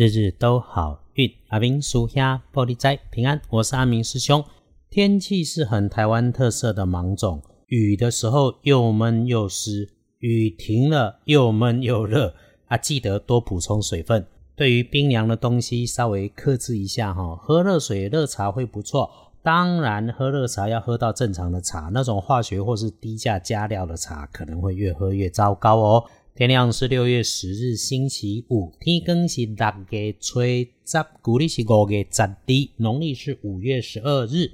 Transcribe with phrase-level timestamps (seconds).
[0.00, 3.38] 日日都好运，阿明属下玻璃斋平安。
[3.50, 4.42] 我是阿明师兄。
[4.88, 9.86] 天气是很台湾特色的芒种，雨的时候又闷又湿，
[10.20, 12.34] 雨停了又闷又热
[12.68, 12.78] 啊！
[12.78, 14.26] 记得多补充水分。
[14.56, 17.36] 对于冰凉的东西，稍微克制一下哈。
[17.36, 19.10] 喝热水、热茶会不错。
[19.42, 26.04] 当然，喝热茶要喝到正常的茶，那种化学或是低价加料的茶，可能会越喝越糟糕哦。
[26.40, 29.58] 天亮是六月十日，星期五，天更是六
[29.90, 34.50] 月初十，古历是五月十日，农历是五月十二日。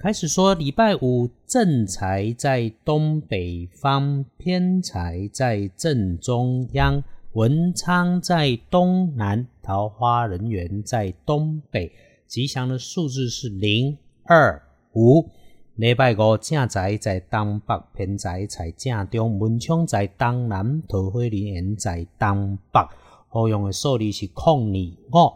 [0.00, 11.92] 开始说，礼拜五正财在东北方，偏财在正中央，文昌在东南，桃花人缘在东北。
[12.26, 14.60] 吉祥的数字是零二
[14.94, 15.24] 五。
[15.78, 22.80] 礼拜五正宅在东北，偏宅在正中，文昌在东南，桃花人缘在东北。
[23.28, 25.34] 好用的数字是空二五。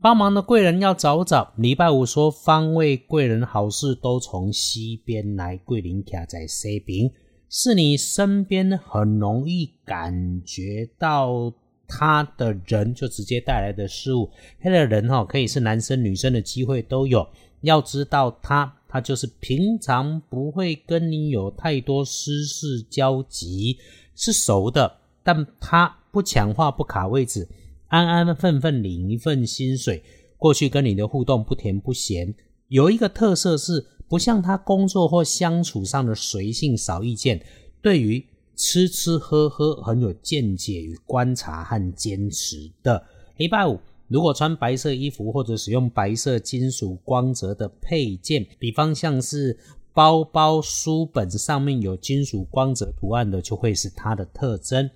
[0.00, 1.52] 帮忙的贵人要找找。
[1.56, 7.10] 礼拜五说方位贵人好事都从西边来，桂林卡在西边，
[7.48, 11.52] 是你身边很容易感觉到
[11.88, 14.30] 他的人，就直接带来的事物。
[14.60, 17.26] 他的人哈，可以是男生女生的机会都有。
[17.62, 23.78] 要知道他，他就是平常不会跟你有太多私事交集，
[24.14, 27.48] 是熟的，但他不强化不卡位置。
[27.88, 30.02] 安安分分领一份薪水，
[30.36, 32.34] 过去跟你的互动不甜不咸，
[32.68, 37.42] 有一个特色是不像他工作或相处上的随性少意见，
[37.80, 38.22] 对于
[38.56, 43.02] 吃吃喝喝很有见解与观察和坚持的。
[43.38, 43.80] 礼拜五
[44.12, 49.56] 如果穿白色衣服或者使用白色金属光泽的配件，比方像是
[49.94, 54.90] 包包、书本上面有金属光泽图案的，就会是它的特征。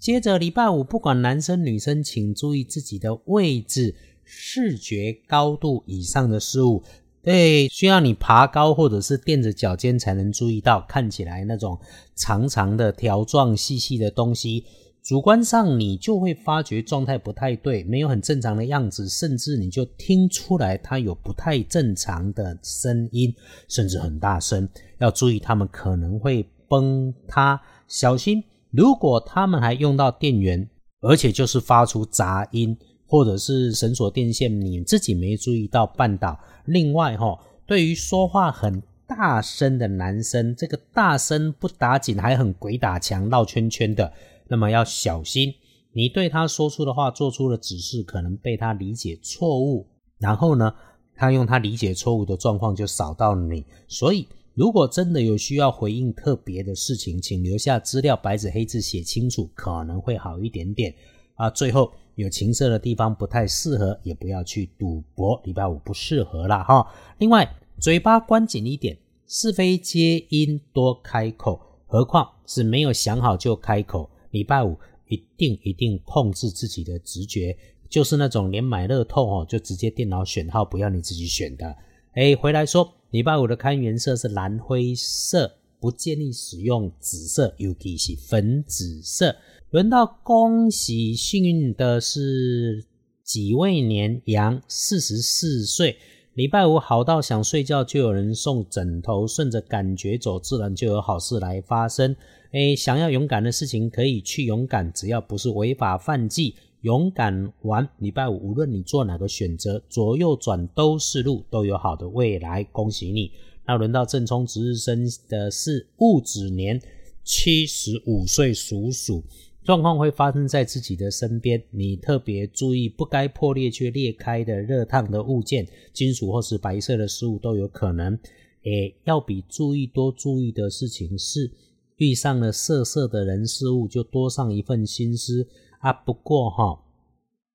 [0.00, 3.94] 接着礼拜五，不管男生女生，请注意自己的位置、
[4.24, 6.82] 视觉高度以上的事物。
[7.22, 11.78] 对，需要你爬高或者是垫着脚尖才能注意到，看起来那种
[12.14, 14.64] 长长的条状、细细的东西，
[15.06, 23.32] 主观上你就会发觉状态不太对，没有很正常的样子，甚至你就听出来它有不太正常的声音，
[23.68, 24.68] 甚至很大声。
[24.98, 28.42] 要注意，他们可能会崩塌，小心。
[28.72, 30.68] 如果他们还用到电源，
[31.00, 36.36] 而且就是发出杂音，或者是绳索电线你自己没注意到绊倒。
[36.64, 44.12] 另外哈，对于说话很大声的男生，这个大声不打紧，还很鬼打墙绕圈圈的，
[44.48, 45.52] 那么要小心。
[45.92, 49.86] 你对他说出的话做出的指示，可能被他理解错误，
[50.18, 50.74] 然后呢，
[51.14, 54.26] 他用他理解错误的状况就扫到你，所以。
[54.56, 60.94] 如果真的有需要回应特别的事情，请留下资料，白纸黑字写清楚，可能会好一点点
[61.34, 61.50] 啊。
[61.50, 66.90] 最后有情色的地方不太适合，也不要去赌博，礼拜五不适合了哈。
[67.18, 67.46] 另外，
[67.78, 68.96] 嘴巴关紧一点，
[69.26, 74.08] 是非皆因多开口，何况是没有想好就开口。
[74.36, 74.76] 礼拜五
[75.08, 77.56] 一定一定控制自己的直觉，
[77.88, 81.74] 就是那种连买乐透哦就直接电脑选号，不要你自己选的。
[82.12, 82.92] 哎，回来说。
[83.12, 89.34] 礼拜五的看颜色是蓝灰色，不建议使用紫色，尤其是粉紫色。
[89.70, 92.84] 轮到恭喜幸运的是
[93.22, 95.96] 己未年羊，四十四岁。
[96.34, 102.14] 礼拜五好到想睡觉就有人送枕头，顺着感觉走，自然就有好事来发生。
[102.56, 106.54] 诶，想要勇敢的事情可以去勇敢，只要不是违法犯纪。
[106.80, 112.64] 勇敢玩礼拜五，无论你做哪个选择，左右转都是路，都有好的未来。
[112.72, 113.30] 恭喜你！
[113.66, 116.80] 那轮到正冲值日生的是戊子年，
[117.22, 119.22] 七十五岁属鼠，
[119.62, 128.18] 状况会发生在自己的身边，你特别注意，不该破裂却裂开的热烫的物件，金属或是白色的事物都有可能。
[128.62, 131.50] 诶，要比注意多注意的事情是，
[131.96, 135.46] 遇上了色色的人事物，就多上一份心思。
[135.78, 136.80] 啊，不过哈，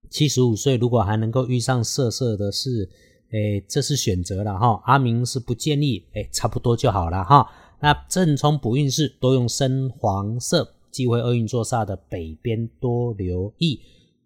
[0.09, 2.89] 七十五岁如果还能够遇上色色的事，
[3.31, 4.81] 诶，这是选择了哈。
[4.85, 7.49] 阿明是不建议，诶，差不多就好了哈。
[7.79, 13.79] 那正冲补运势多用深黄色，忌讳厄运坐煞的北边多留意。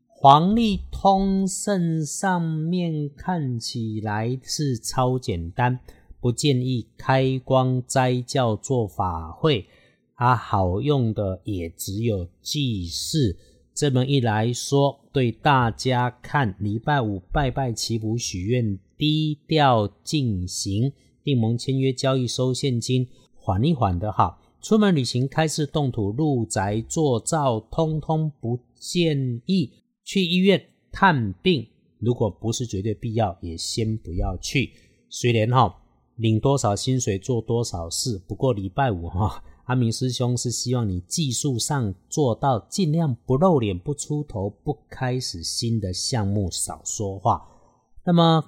[0.08, 5.80] 黄历通胜上面看起来是超简单，
[6.20, 9.68] 不建议开光斋教做法会，
[10.16, 13.38] 啊，好用的也只有祭祀。
[13.74, 24.40] 这么一来说，对大家看，礼拜五拜拜祈福许愿，低调进行，订盟签约交易收现金，缓一缓的好。
[24.62, 29.72] 出门旅行开市动土入宅做灶，通通不建议。
[30.06, 31.68] 去医院探病，
[32.00, 34.72] 如果不是绝对必要，也先不要去。
[35.10, 35.76] 虽然哈
[36.16, 47.42] 领多少薪水做多少事，不过礼拜五哈，阿明师兄是希望你技术上做到尽量不露脸、不出头、不开始新的项目、少说话。
[48.04, 48.44] 那么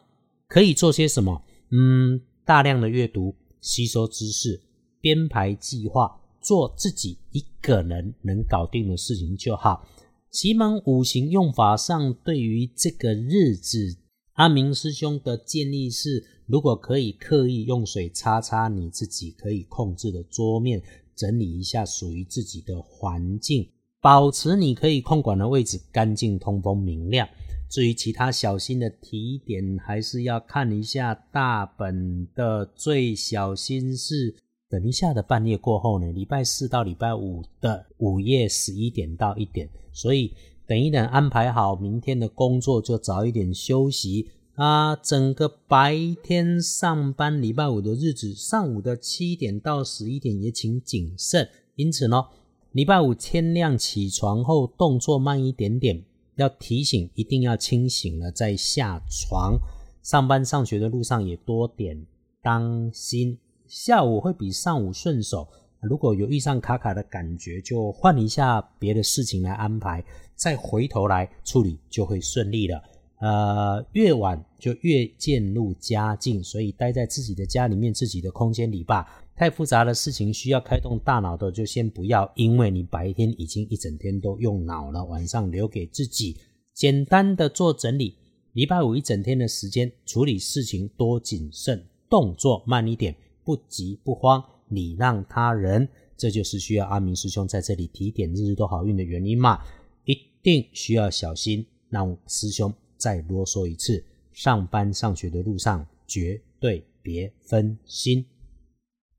[0.47, 1.41] 可以做些什么？
[1.71, 4.61] 嗯，大量的阅读、吸收知识、
[5.01, 9.87] 编排计划，做自己一个人能搞定的事情就好。
[10.29, 13.97] 奇门五行用法上，对于这个日子，
[14.33, 20.83] 阿明师兄的建议是：如果可以刻意用水擦擦你自己可以控制的桌面，
[21.17, 23.67] 整理一下属于自己的环境，
[23.99, 27.27] 保持你可以控管的位置干净、通风、明亮。
[27.69, 34.33] 至于其他小心的提点，还是要看一下大本的最小心是，
[34.69, 40.33] 等一下的半夜过后呢，礼拜四到礼拜五的午夜十一点到一点，所以
[40.65, 44.29] 等一等安排好明天的工作，就早一点休息。
[44.57, 44.95] 啊。
[44.95, 51.49] 整个白天上班，礼拜五的日子，上午的七点到十一点也请谨慎。
[51.75, 52.25] 因此呢，
[52.73, 56.03] 礼拜五天亮起床后，动作慢一点点。
[56.35, 59.57] 要提醒，一定要清醒了再下床。
[60.03, 62.05] 上班上学的路上也多点
[62.43, 63.35] 当心。
[63.65, 65.47] 下午会比上午顺手。
[65.81, 70.05] 如果有遇上卡卡的感觉，就换一下别的事情来安排，
[70.35, 72.79] 再回头来处理就会顺利了。
[73.19, 79.23] 呃，越晚就越渐入佳境，所以待在自己的家里面，自己的空间里吧。
[79.35, 86.37] 太复杂的事情需要开动大脑的，就先不要，因为你白天已经一整天都用脑了，晚上留给自己
[86.73, 88.15] 简单的做整理。
[88.53, 99.59] 礼拜五一整天的时间处理事情多谨慎，动作慢一点，不急不慌，礼让他人，这就是需要阿明师兄在这里提点日日都好运的原因嘛。
[100.05, 108.25] 一定需要小心，让师兄再啰嗦一次，上班上学的路上绝对别分心。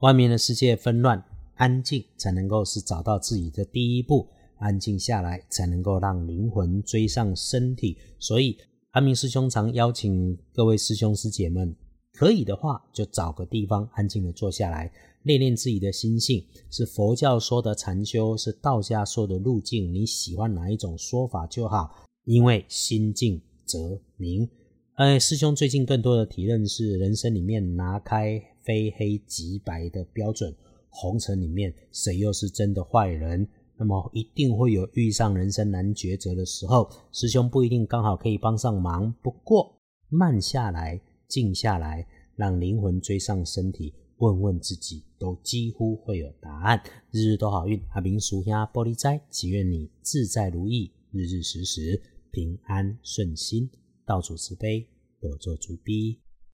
[0.00, 4.28] 外面的世界纷乱，安静才能够是找到自己的第一步。
[4.58, 7.96] 安静下来，才能够让灵魂追上身体。
[8.18, 8.58] 所以，
[8.90, 11.74] 阿明师兄常邀请各位师兄师姐们，
[12.12, 14.92] 可以的话，就找个地方安静的坐下来，
[15.22, 16.44] 练练自己的心性。
[16.70, 22.04] 是佛教说的禅修，是道家说的路径，你喜欢哪一种说法就好。
[22.24, 24.48] 因为心静则明。
[24.94, 28.42] 哎，师兄最近更多的体认是，人生里面拿开。
[28.68, 30.54] 非黑即白的标准，
[30.90, 33.48] 红尘里面谁又是真的坏人？
[33.78, 39.10] 那么一定会有遇上人生难抉择的时候，师兄不一定刚好可以帮上忙。
[39.22, 39.74] 不过
[40.10, 42.06] 慢下来，静下来，
[42.36, 46.82] 让灵魂追上身体，问问自己，都几乎会有答案。
[47.10, 52.02] 日日都好运，阿明叔兄玻璃斋，祈愿你自在如意，日日时时
[52.38, 53.68] 平安顺心，
[54.06, 54.86] 道主慈悲，
[55.18, 56.20] 我做主逼。